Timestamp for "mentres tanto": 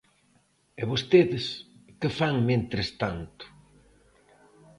2.49-3.43